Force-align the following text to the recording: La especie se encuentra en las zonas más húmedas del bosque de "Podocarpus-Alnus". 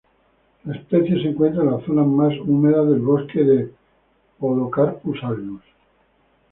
La 0.63 0.77
especie 0.77 1.21
se 1.21 1.29
encuentra 1.29 1.61
en 1.61 1.69
las 1.69 1.83
zonas 1.83 2.07
más 2.07 2.33
húmedas 2.39 2.87
del 2.89 3.01
bosque 3.01 3.43
de 3.43 3.71
"Podocarpus-Alnus". 4.39 5.61